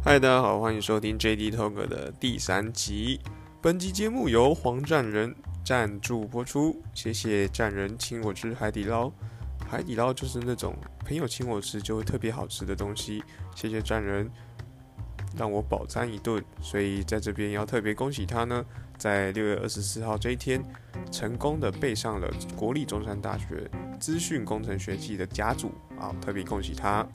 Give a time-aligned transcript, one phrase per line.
[0.00, 3.20] 嗨，大家好，欢迎收听 JD Talk 的第三集。
[3.60, 9.12] 本集节目由黄战人赞助播出，谢谢战人请我吃海底捞。
[9.68, 13.22] 海底捞就是那种朋友请我吃就会特别好吃的东西，
[13.56, 14.30] 谢谢战人
[15.36, 18.64] 让我饱餐一顿，所以在这边要特别恭喜他呢，
[18.96, 20.62] 在六月二十四号这一天，
[21.10, 23.68] 成功的背上了国立中山大学
[23.98, 27.06] 资讯工程学系的甲组啊，特别恭喜他。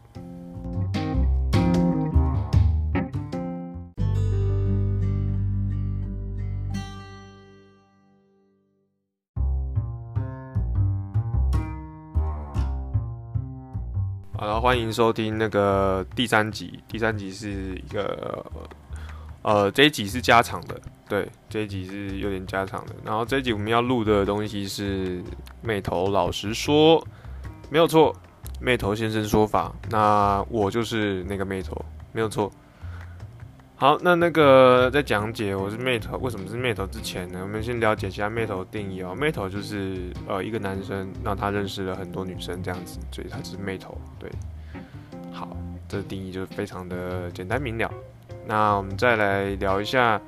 [14.64, 16.80] 欢迎收听那个第三集。
[16.88, 18.46] 第三集是一个，
[19.42, 22.96] 呃，这一集是加长的，对，这一集是有点加长的。
[23.04, 25.22] 然后这一集我们要录的东西是
[25.62, 27.06] 妹头老实说，
[27.70, 28.16] 没有错，
[28.62, 29.76] 妹头先生说法。
[29.90, 31.76] 那我就是那个妹头，
[32.14, 32.50] 没有错。
[33.76, 39.14] 好，那那个在讲解我是妹头，为什么是妹头之前呢，我们先了解一下妹头的定义哦。
[39.14, 44.00] 妹头就是呃一个男生，让他认识了很多女生这样子，所以他是妹头。
[44.18, 44.32] 对，
[45.34, 45.50] 好，
[45.90, 47.92] 这定义就非常的简单明了。
[48.46, 50.22] 那我们再来聊一下，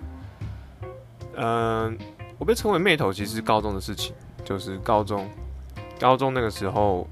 [1.36, 1.98] 嗯、
[2.38, 5.30] 我被称为妹头其实是高中的事情，就是高中，
[6.00, 7.08] 高中那个时候，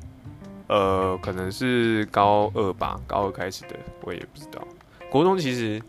[0.67, 4.61] 呃，可能是高二吧，高二开始的，我也不知道。
[5.09, 5.81] 国中其实。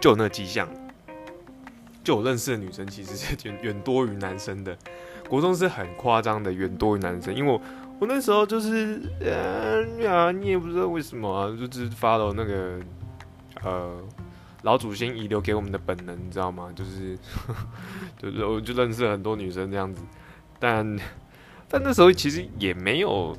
[0.00, 0.68] 就有那个迹象，
[2.02, 4.76] 就我认识的女生其实是 远远多于男生的，
[5.28, 7.60] 国中是很夸张的远多于男生，因为我
[8.02, 12.80] 我那时候就是，嗯呀，你也不知道为什么，就只 follow 那个
[13.62, 13.96] 呃
[14.62, 16.68] 老祖先遗留给我们的本能，你知道吗？
[16.74, 17.16] 就是
[18.18, 20.02] 就是我就认识了很多女生这样子，
[20.58, 20.98] 但
[21.68, 23.36] 但那时候其实也没有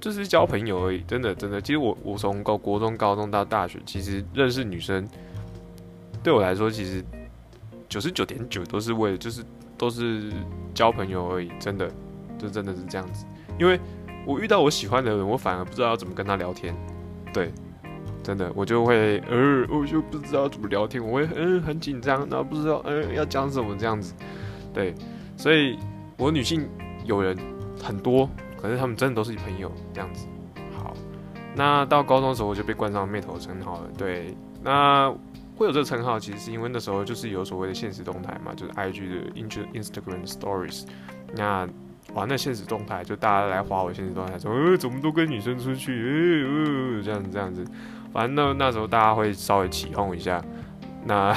[0.00, 5.08] 就是交朋友而已，真的真的，其实我我从高国中、高中到大学，其实认识女生。
[6.24, 7.04] 对我来说，其实
[7.88, 9.44] 九十九点九都是为了，就是
[9.78, 10.32] 都是
[10.74, 11.88] 交朋友而已，真的，
[12.36, 13.24] 就真的是这样子。
[13.58, 13.80] 因为
[14.26, 16.74] 我遇到我喜欢的人，我反而不知道要怎么跟他聊天。
[17.32, 17.52] 对，
[18.22, 24.14] 真的，我就会，呃，我就不知道怎么聊天，我会，嗯，很紧张，然后不知道，嗯，要讲什么这样子。
[24.72, 24.94] 对，
[25.36, 25.78] 所以
[26.16, 26.68] 我女性
[27.04, 27.36] 友人
[27.82, 28.28] 很多，
[28.60, 30.26] 可是他们真的都是朋友这样子。
[30.76, 30.94] 好，
[31.54, 33.90] 那到高中的时候，我就被冠上妹头称号了。
[33.96, 35.14] 对，那。
[35.58, 40.84] 会有这个称号，其实是因为那时候就是有所谓的现实动态嘛，就是 I G 的 in Instagram Stories。
[41.34, 41.66] 那
[42.14, 47.64] 玩那现实动态，就大家来划我现实动态，说呃怎么都跟女生出去，呃呃这样子这样子。
[48.12, 50.42] 反正那那时候大家会稍微起哄一下，
[51.04, 51.34] 那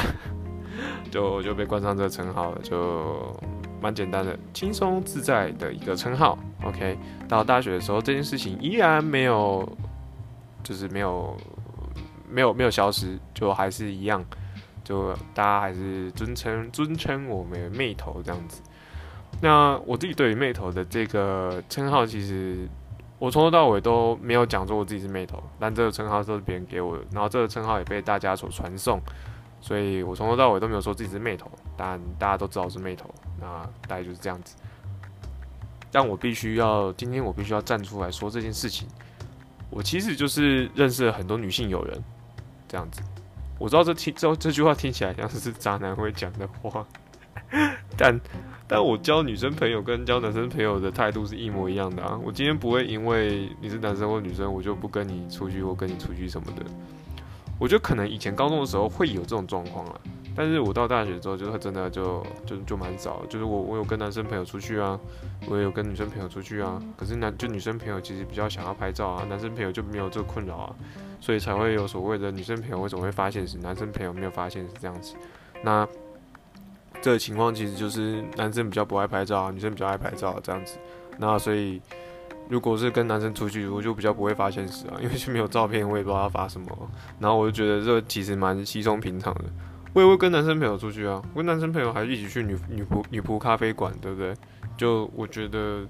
[1.12, 3.36] 就就被冠上这个称号了，就
[3.82, 6.38] 蛮简单的，轻松自在的一个称号。
[6.64, 6.98] OK，
[7.28, 9.68] 到大学的时候，这件事情依然没有，
[10.64, 11.36] 就是没有。
[12.32, 14.24] 没有没有消失，就还是一样，
[14.84, 18.62] 就大家还是尊称尊称我们妹头这样子。
[19.42, 22.68] 那我自己对于妹头的这个称号，其实
[23.18, 29.02] 我从头到尾都没有讲说我自己是妹头，但这个称号都是别人给我的，然后这个称号也被大家所传颂，
[29.62, 34.56] 所以我从头到尾都没有说自己是妹头，但大家都知道我是妹头，那大概就是这样子。
[35.92, 38.88] 但我必须要今天我必须要站出来说这件事情，
[39.70, 42.04] 我其实就是认识了很多女性友人。
[42.68, 43.02] 这样子，
[43.58, 46.86] 我知道这听这这句话听起来像是渣男会讲的话，
[47.98, 48.16] 但
[48.72, 52.20] 但我交女生朋友跟交男生朋友的态度是一模一样的啊！
[52.24, 56.64] 我今天不会因为你是男生或女生，我就不跟你出去或跟你出去什么的。
[57.60, 60.00] 我觉得可能以前高中的时候会有这种状况啊，
[60.36, 63.26] 但是我到大学之后，就是真的就就就蛮少。
[63.28, 65.00] 就是我我有跟男生朋友出去啊，
[65.48, 66.80] 我也有跟女生朋友出去啊。
[66.96, 70.76] 可是男就女生朋友其实比较想要拍照啊，男生朋友就没有这个困扰啊，
[71.20, 75.16] 所以才会有所谓的女生朋友为什么会发现是，男生朋友没有发现是这样子。
[75.64, 75.86] 那
[77.02, 80.78] 这个情况其实就是男生比较不爱拍照啊，女生比较爱拍照，这样子。
[81.18, 81.82] 那所以。
[82.52, 86.92] 如果是跟男生出去，我就比较不会发现实啊，因为就没有照片，我也不知道他发什么。
[87.20, 89.44] 然后我就觉得这其实蛮稀松平常的。
[89.94, 94.34] 我也会跟男生朋友出去啊，我跟男生朋友还一起去女女仆女仆咖啡馆，对不对？
[94.76, 95.86] 就我觉得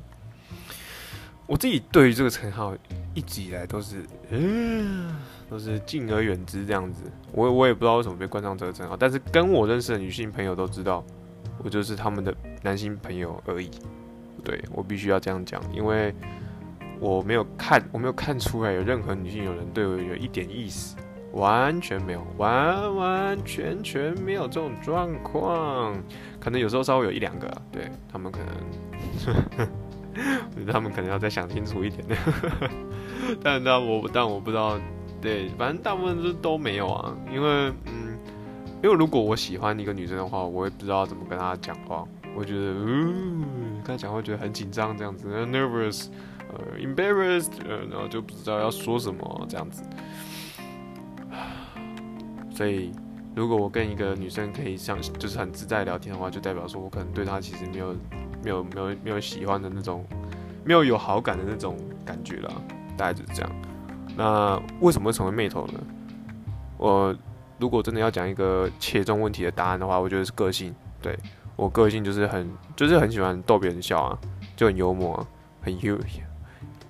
[1.49, 2.75] 我自己对于这个称号
[3.15, 5.15] 一直以来都是，嗯，
[5.49, 7.01] 都是敬而远之这样子。
[7.31, 11.03] 我我也不知道为什么被冠上这个称号，但是跟我认识的女性朋友都知道，
[11.63, 12.31] 我就是他们的
[12.61, 13.71] 男性朋友而已。
[14.43, 16.13] 对，我必须要这样讲，因为。
[17.01, 20.97] 我没有看，我没有看出来有任何女性有人对我有一点意思，
[21.31, 25.95] 完全没有，完完全全没有这种状况。
[26.41, 29.69] 可能有时候稍微有一两个，对他们可能，
[30.65, 32.05] 他们可能要再想清楚一点。
[33.43, 34.79] 但但我但我不知道
[35.21, 38.17] 对，反正大部分都都没有啊，因为嗯，
[38.81, 43.43] 因为如果我喜欢一个女生的话，我也不知道怎么跟她讲话，我觉得嗯，
[43.83, 46.07] 跟她讲话觉得很紧张这样子，nervous，
[46.53, 49.83] 呃，embarrassed，呃，然后就不知道要说什么这样子，
[52.51, 52.91] 所以
[53.35, 57.93] 如果我跟一个女生可以像就是很自在聊天的话，就代表说我可能对她其实没有
[58.43, 60.05] 没有没有没有喜欢的那种，
[60.63, 62.51] 没有有好感的那种感觉啦，
[62.97, 63.51] 大概就是这样。
[64.15, 65.79] 那为什么会成为妹头呢？
[66.77, 67.15] 我
[67.57, 70.73] 如果真的要讲一个切中问题的答案的话，我觉得是个性。
[71.01, 71.17] 对，
[71.55, 74.17] 我个性就是很，就是很喜欢逗别人笑啊，
[74.55, 75.25] 就很幽默，
[75.61, 75.97] 很 u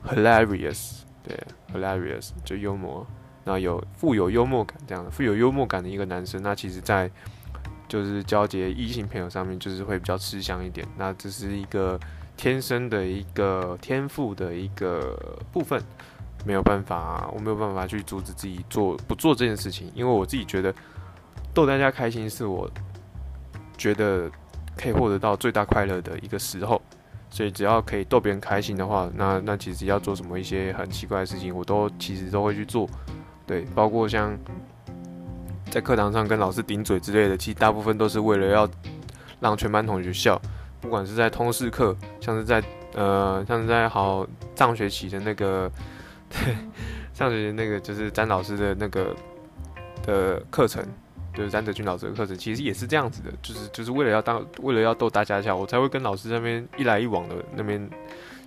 [0.08, 1.38] hilarious，对
[1.74, 3.06] ，hilarious 就幽默，
[3.44, 7.10] 那有富有幽默感这样的，富有幽默感的一个男生，那其实在
[7.88, 10.88] 就是交结异性朋友上面，就是会比较吃香一点。
[10.98, 12.00] 那这是一个
[12.40, 15.84] 天生的一个天赋的一个部分。
[16.46, 20.74] 没有办法，我没有办法去阻止自己做不做这件事情，因为我自己觉得
[21.54, 22.66] 逗大家开心是我
[23.78, 24.32] 觉得
[24.78, 26.82] 可以获得到最大快乐的一个时候，
[27.30, 32.90] 所以只要可以逗别人开心的话，那那其实要做什么一些很奇怪的事情，我都其实都会去做，
[33.46, 34.34] 对，包括像
[35.70, 38.70] 在课堂上跟老师顶嘴之类的，其实大部分都是为了要
[39.42, 40.42] 让全班同学笑，
[40.82, 45.72] 不管是在通识课，像是在呃像是在好上学期的那个。
[46.30, 46.56] 对，
[47.12, 49.16] 上学期那个就是詹老师的那个
[50.04, 50.86] 的课程，
[51.34, 57.90] 就是詹德军老师的课程，其实也是这样子的，就是就是为了要当，为了要逗大家笑，我才会跟老师那边一来一往的那边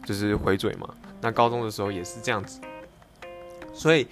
[0.06, 0.88] 就是回嘴嘛。
[1.20, 2.60] 那高中的时候也是这样子，
[3.74, 4.06] 所以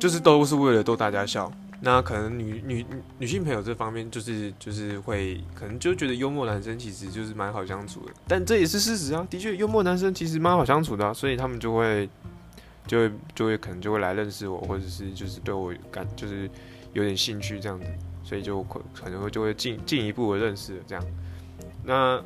[0.00, 1.50] 就是都是为了逗大家笑。
[1.84, 2.86] 那可能女女
[3.18, 12.08] 女性朋友这方面就是就是会可能就觉得幽默男生其实就是蛮好相处的，但这也是事实啊，的确幽默男生其实蛮好相处的啊，所以他们就会
[12.86, 16.48] 就会就会可能就会来认识我，或者是就是对我感就是
[16.94, 17.86] 有点兴趣这样子，
[18.24, 21.04] 所以就可可能会就会进进一步的认识这样。
[21.84, 22.18] 那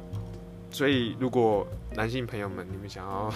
[0.70, 1.66] 所以如果
[1.96, 3.34] 男性朋友们你们想要。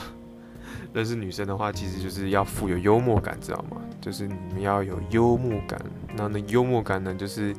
[0.92, 3.78] 认识女生的话，其实就是要富有幽默感，知道吗？
[4.00, 5.80] 就是你们要有幽默感。
[6.08, 7.54] 然后呢，幽默感呢，就是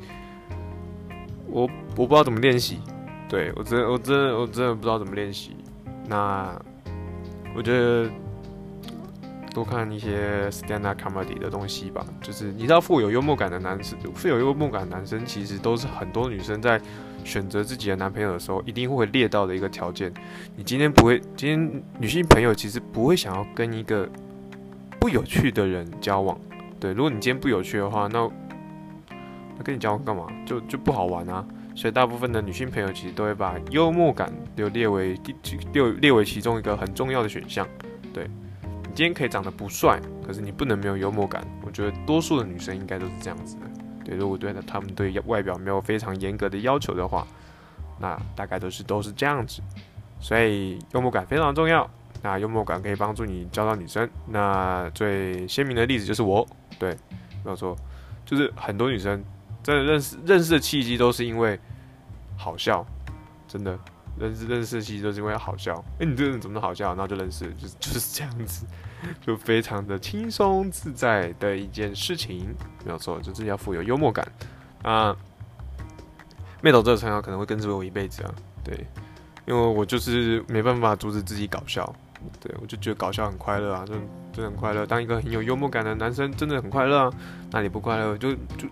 [1.48, 1.64] 我
[1.96, 2.80] 我不知道怎么练习，
[3.28, 5.56] 对，我真的我真的我真的不知道怎么练习。
[6.08, 6.54] 那
[7.56, 8.10] 我觉得
[9.54, 12.06] 多看一些 stand up comedy 的东西吧。
[12.22, 16.80] 就是你知道，富有幽默感的男生，富有幽默感的男生，其实都是很多女生在。
[17.24, 20.14] 选择自己的男朋友的时候，一定会列到的一个条件。
[20.56, 24.08] 你今天不会，今天女性朋友其实不会想要跟一个
[25.00, 26.40] 不有趣的人交往。
[26.80, 28.30] 对，如果你今天不有趣的话，那
[29.58, 30.28] 那跟你交往干嘛？
[30.46, 31.46] 就就不好玩啊。
[31.76, 35.20] 所以大部分的女性朋友其实都会把幽默感就列为
[35.74, 37.68] 列列为其中一个很重要的选项。
[38.14, 38.26] 对，
[38.64, 41.44] 你今天可以长得不帅，可是你不能没有幽默感。
[41.66, 43.62] 我觉得多数的女生应该都是这样子的。
[44.04, 47.26] 对，如果对他们对外表没有非常严格的要求的话，
[48.00, 49.62] 那大概都是都是这样子。
[50.20, 51.90] 所以幽默感非常重要。
[52.22, 54.10] 那幽默感可以帮助你交到女生。
[54.28, 56.48] 那最鲜明的例子就是我，
[56.80, 56.92] 对，
[57.44, 57.76] 没有错，
[58.26, 59.24] 就是很多女生
[59.62, 61.60] 真的认识认识的契机都是因为
[62.38, 62.86] 好笑，
[63.48, 63.78] 真的。
[64.16, 66.90] 认识认识的契机都是因为好笑，哎、你这个人怎么好笑？
[66.90, 68.64] 然后就认识，就是就是这样子，
[69.22, 72.56] 就非常的轻松自在的一件事情，
[72.86, 74.28] 没有错，就是要富有幽默感
[74.82, 75.16] 啊。
[76.62, 78.34] 妹头这个称号可能会跟着我一辈子啊，
[78.64, 78.88] 对，
[79.46, 81.94] 因为我就是没办法阻止自己搞笑，
[82.40, 83.94] 对，我就觉得搞笑很快乐啊，就
[84.32, 84.86] 真的很快乐。
[84.86, 87.14] 当一个很有幽默感的男生，真的很快乐啊，
[87.52, 88.18] 哪里不快乐？
[88.18, 88.68] 就就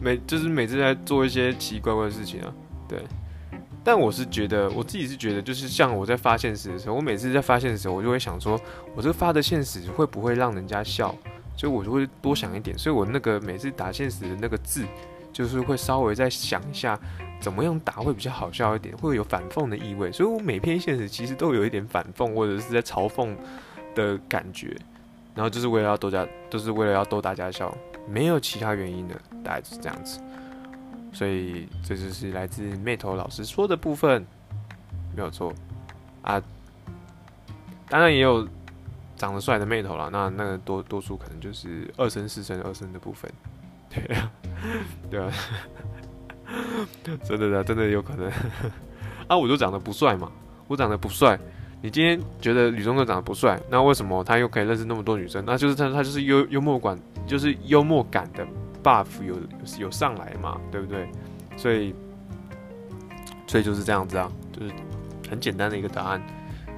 [0.00, 2.52] 每就是每次在做一些奇奇怪怪的事情啊，
[2.88, 3.04] 对。
[3.86, 8.60] 但我是觉得，我自己是觉得，就是像我在发现实的时候，我每次在发现的时候，我就会想说，
[8.96, 11.14] 我这个发的现实会不会让人家笑？
[11.56, 12.76] 所以我就会多想一点。
[12.76, 14.84] 所以我那个每次打现实的那个字，
[15.32, 16.98] 就是会稍微再想一下，
[17.40, 20.10] 怎么样打会比较好笑一点，会有反讽的意味。
[20.10, 23.36] 所以我每篇现实其实都有一点反讽或者是在嘲讽
[23.94, 24.76] 的感觉，
[25.32, 27.72] 然后就是为了要逗大家，都是为了要逗大家笑，
[28.08, 29.14] 没有其他原因的，
[29.44, 30.18] 大概就是这样子。
[31.16, 34.22] 所以这就是来自妹头老师说的部分，
[35.16, 35.50] 没有错
[36.20, 36.42] 啊。
[37.88, 38.46] 当然也有
[39.16, 43.32] 长得帅的妹头了，那那个多多数可能就是二生、四生、二生的部分，
[43.88, 44.30] 对啊，
[45.10, 45.32] 对啊，
[47.24, 48.30] 真的的，真的有可能
[49.26, 49.34] 啊。
[49.34, 50.30] 我就长得不帅嘛，
[50.68, 51.38] 我长得不帅。
[51.80, 55.42] 你今天觉得吕中哥长得不帅，那为什么他又可以认识那么多女生？
[55.46, 58.46] 那就是他他就是幽幽默感，就是幽默感的。
[58.86, 59.34] Buff 有
[59.80, 61.08] 有上来嘛，对不对？
[61.56, 61.92] 所以，
[63.46, 64.72] 所以就是这样子啊，就是
[65.28, 66.22] 很简单的一个答案。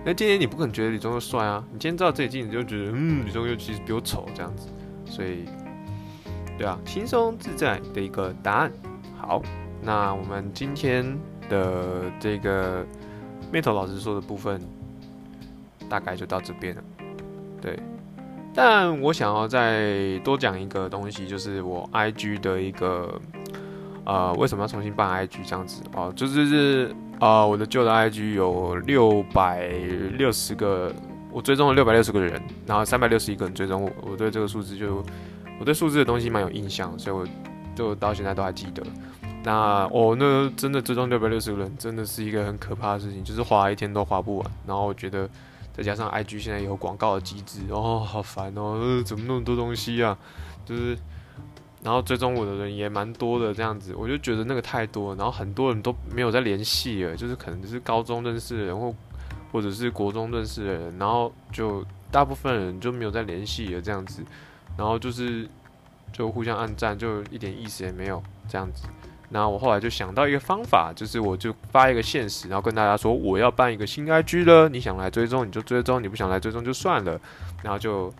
[0.07, 4.69] 那今天你不可能觉得李钟佑帅啊，你今天照这镜子就觉得，嗯，李钟佑其实比我丑这样子，
[5.05, 5.45] 所以，
[6.57, 8.73] 对啊，轻松自在的一个答案。
[9.19, 9.43] 好，
[9.83, 11.05] 那我们今天
[11.51, 12.87] 的这个
[13.53, 14.59] 妹头老师说的部分，
[15.91, 16.83] 大概就到这边了。
[17.61, 17.79] 对，
[18.61, 23.09] 但我想要再多讲一个东西，就是我 IG 的一个，
[24.05, 29.69] 呃，为什么要重新办 IG 这样子哦，就是是呃，我的旧的 IG 有六百
[30.17, 30.93] 六十个，
[31.31, 35.05] 我追踪了六百六十个人，然后三百六十一个人追踪我，我对这个数字就，
[35.61, 37.25] 我对数字的东西蛮有印象，所以我
[37.77, 38.83] 就到现在都还记得。
[39.45, 45.31] 那哦，那真的追踪六百六十个人，真的是一个很可怕的事情，就是滑一天都滑不完，然后我觉得。
[45.79, 50.19] 再加上 IG 现在有广告的机制，哦，好烦哦，怎么那么多东西啊？
[50.67, 50.99] 就是，
[51.85, 58.93] 然后追踪我的人也蛮多的，这样子，我就觉得那个太多，然后很多人都没有再联系了，就是可能是高中认识的人，或
[59.53, 64.25] 或者是国中认识的人，然后就大部分人就没有再联系了，这样子，
[64.77, 65.49] 然后就是
[66.13, 68.89] 就互相暗战，就一点意思也没有，这样子。
[69.31, 77.21] 那我后来就想到一个方法，就是我就发一个现实，然后跟大家说我要办一个新 IG 了，你想来追踪你就追踪，你不想来追踪就算了。
[77.63, 78.13] 然后就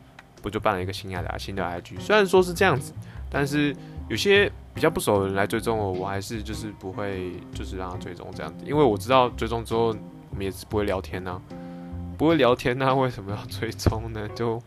[0.43, 2.93] 我就办了一个新的新的 IG，虽然说是这样子，
[3.31, 3.75] 但是
[4.09, 9.87] 有些比较不熟的人来追踪我，我还是就是不会就是让他追踪这样子，因为我知道追踪之后
[10.31, 11.41] 我们也是不会聊天呐，
[12.17, 14.29] 不会聊天呐，为什么要追踪呢？
[14.35, 14.63] 就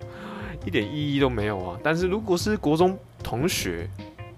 [0.66, 1.78] 一点意义都没有啊。
[1.84, 3.88] 但是如果是国中同学，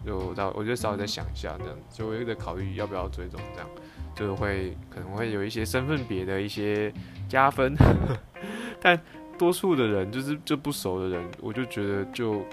[0.05, 3.69] 就到，我就稍微再想一下，这样就会在考虑要不要追踪，这样。
[4.15, 6.93] 就会可能会有一些身份别的一些
[7.27, 7.73] 加分，
[8.79, 8.99] 但
[9.39, 12.45] 多数的人就是就不熟的人，我就觉得就，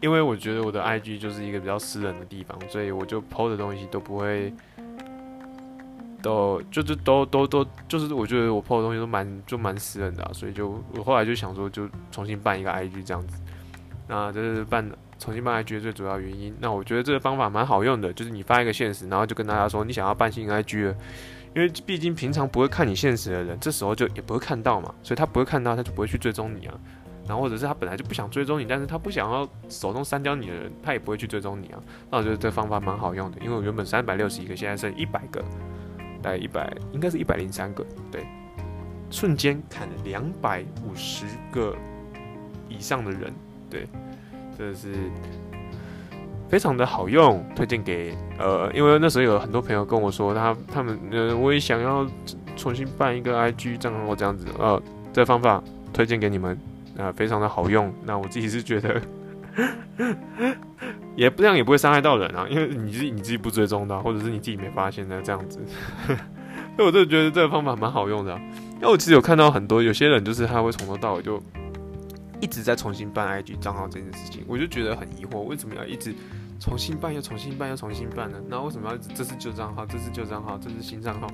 [0.00, 4.54] 因为我觉得我的 IG 就是一个比较私人的地方，所以我就 PO 的东西都不会，
[6.22, 13.36] 都就是都都都就是我觉得我 PO 的东西都蛮就蛮私人的，所以就我后来就想说就重新办一个 IG 这样子，
[14.06, 14.90] 那这是办。
[15.16, 20.94] 重新办 IG 最主要原因，那我觉得这个方法蛮好用的，就是你发一个现实，然后就跟大家说你想要办新 IG 了，
[21.54, 26.74] 因为毕竟平常不会看你现实的人，这时候就也不会看到嘛，所以他不会看到，他就不会去追踪你啊。
[27.26, 31.80] 然后或者是他本来就不想追踪你，但是他不想要手动删掉你的人，他也不会去追踪你啊。
[32.10, 35.40] 那我觉得这方法蛮好用的，因为我原本三百六十一个，现在剩一百个，
[36.20, 38.26] 大概一百，应该是一百零三个，对，
[39.10, 41.74] 瞬间砍了两百五十个
[42.68, 43.32] 以上的人，
[43.74, 43.88] 对。
[44.56, 44.86] 这是
[46.48, 52.06] 非常的好用，推荐给呃，因为那时候有很多朋友跟我说，他他们呃，我也想要
[52.56, 54.80] 重新办一个 IG 账号这样子，呃，
[55.12, 55.60] 这方法
[55.92, 56.56] 推荐给你们，
[56.96, 57.92] 呃，非常的好用。
[58.04, 59.02] 那我自己是觉得，
[61.16, 65.58] 也不这样也不会伤害到人啊，因为你自己你自己不追踪的，或者是你自己没发现的这样子，
[66.76, 68.40] 所以我就觉得这个方法蛮好用的啊。
[68.76, 71.42] 因为我其实有看到很多有些人，就是他会从头到尾就。
[72.40, 76.14] 一直在重新办 IG 账号这件事情，我就觉得很疑惑，为什么要一直
[76.60, 78.38] 重新办又重新办又重新办呢？
[78.48, 81.28] 那为什么要这是旧账号，这是旧账号，这是新账号？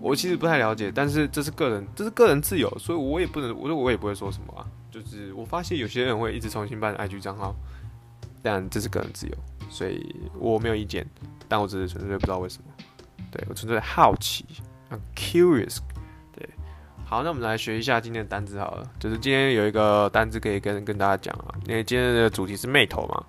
[0.00, 4.66] 我其实不太了解，但是这是个人，这是个人自由，所以我也不能，我说我也不会说什么啊。
[4.90, 7.56] 就是我发现有些人会一直重新办 IG 账号，
[8.42, 9.34] 但这是个人自由，
[9.70, 11.06] 所以我没有意见，
[11.48, 12.64] 但我只是纯粹不知道为什么，
[13.30, 14.44] 对，我纯粹好奇
[14.90, 15.78] ，I'm curious。
[17.06, 18.90] 好，那我们来学一下今天的单字好了。
[18.98, 23.24] 就是今天有一个单字可以跟跟大家讲啊，因为今天的主题是妹头嘛，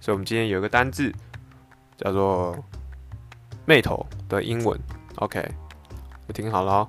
[0.00, 1.12] 所以我们今天有一个单字
[1.98, 2.56] 叫做
[3.66, 4.78] 妹头的英文。
[5.16, 5.46] OK，
[6.28, 6.88] 我听好了哦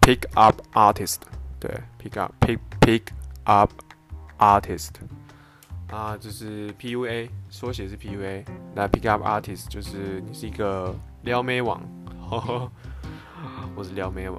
[0.00, 1.16] ，pick up artist，
[1.58, 3.02] 对，pick up pick pick
[3.44, 3.70] up
[4.38, 4.90] artist，
[5.88, 11.82] 啊，就是 PUA，缩写是 PUA，那 pick up artist 就是你是一个撩妹王。
[12.30, 12.72] 呵 呵
[13.80, 14.38] 我是撩妹王，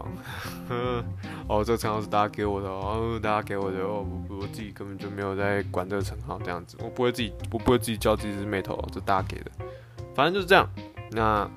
[1.50, 9.50] 哦，这个称号是大家给我的哦，大家给我的哦，我我自己根本就没有在管这个称号，这样子，我不会自己，我不会自己叫自己是妹头，这大家给的，
[10.14, 10.70] 反正就是这样。
[11.10, 11.50] 那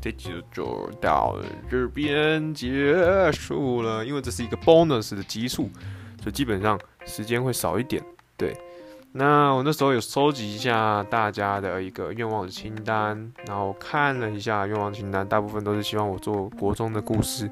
[0.00, 1.38] 这集就到
[1.70, 5.70] 这边结束了，因为这是一个 bonus 的集数，
[6.20, 8.04] 所以基本上时间会少一点，
[8.36, 8.52] 对。
[9.12, 17.50] 那我那时候有收集一下大家的一个愿望清单，然后看了一下愿望清单，大部分都是希望我做国中的故事，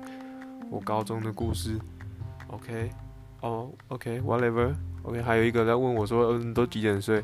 [0.71, 1.77] 我高中的故事。
[2.47, 2.91] OK，
[3.41, 7.21] 哦，OK，whatever，OK，还有一个在问我说，嗯，都几点睡？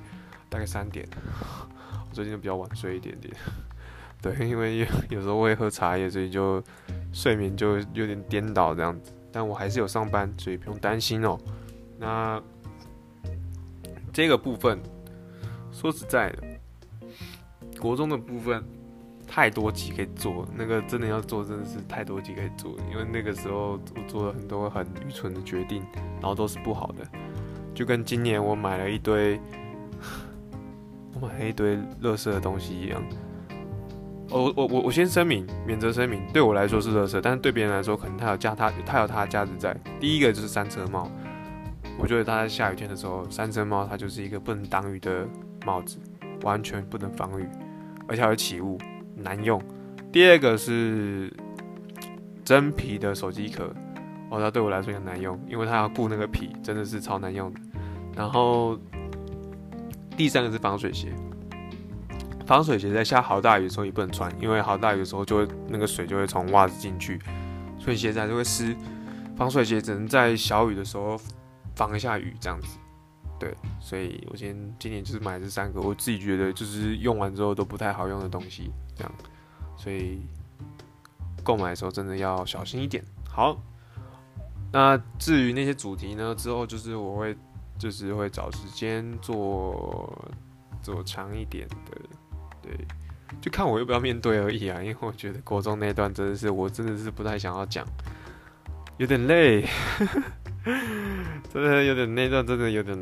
[0.48, 1.08] 大概三点。
[2.10, 3.32] 我最近都比较晚睡一点点，
[4.20, 6.60] 对，因为有时候会喝茶叶，所以就
[7.12, 9.12] 睡眠就有点颠倒这样子。
[9.30, 11.38] 但我还是有上班，所以不用担心哦。
[12.00, 12.42] 那。
[14.14, 14.78] 这个部分，
[15.72, 16.44] 说实在的，
[17.80, 18.62] 国中的部分
[19.26, 22.76] 太多集可以做，那个真的要做，真的是太多集可以做。
[22.92, 25.82] 因为那个时候我做了很多很愚蠢的决定，
[26.20, 27.04] 然后都是不好的。
[27.74, 29.40] 就跟今年我买了一堆，
[31.14, 33.02] 我买了一堆垃圾的东西一样。
[34.30, 39.76] 我我我我先声明，免责声明，对我来说是乐色，但是对别人来说，可能它有价，它它有它的价值在。
[39.98, 41.10] 第一个就是三车帽，
[41.98, 45.26] 我觉得它在下雨天的时候，三车帽它就是一个不能挡雨的
[45.64, 45.98] 帽子，
[46.42, 47.48] 完全不能防雨，
[48.08, 48.78] 而且还会起雾。
[49.16, 49.62] 难用。
[50.10, 51.32] 第二个是
[52.44, 53.72] 真皮的手机壳，
[54.28, 57.54] 哦，它对我来说很难用，因为它要顾那个皮，真的是超难用。
[58.16, 58.76] 然后
[60.16, 61.12] 第三个是防水鞋，
[62.44, 67.20] 防水鞋在下好大雨的时候也不能穿，因为好大雨的时候就会那个水就会从袜子进去，
[67.78, 68.76] 所以鞋子还是会湿。
[69.36, 71.16] 防水鞋只能在小雨的时候
[71.74, 72.78] 防一下雨这样子。
[73.38, 78.70] 对，所以我今天今年就是买这三个，我自己觉得就是用完之后都不太好用的东西。
[78.96, 79.12] 这样，
[79.76, 80.20] 所以
[81.42, 83.04] 购买的时候真的要小心一点。
[83.28, 83.60] 好，
[84.72, 87.36] 那至于那些主题呢，之后就是我会
[87.76, 90.32] 就是会找时间做
[90.80, 92.00] 做长一点的，
[92.62, 92.86] 对，
[93.40, 94.80] 就看我要不要面对而已啊。
[94.80, 97.84] 因为我觉得国中那段真的是我真的是不太想要讲，
[98.96, 99.66] 有点累，
[101.52, 102.96] 真的有点那段真的有点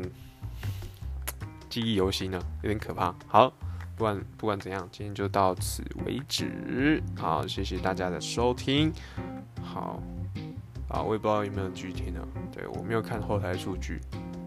[1.69, 3.13] 记忆犹新呢，有点可怕。
[3.27, 3.53] 好。
[3.95, 6.99] 不管不管怎样，今天就到此为止。
[7.15, 8.91] 好，谢谢大家的收听。
[9.61, 10.01] 好，
[10.89, 12.19] 啊，我也不知道有没有剧情呢？
[12.51, 14.01] 对，我没有看后台数据。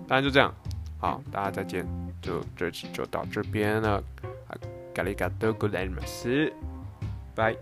[0.09, 0.53] 当然就这样。
[0.99, 1.87] 好，大家再见。
[2.21, 4.03] 就这期就到这边了。
[4.49, 4.59] 啊，
[4.93, 6.53] 咖喱咖多，good night，
[7.37, 7.57] 拜。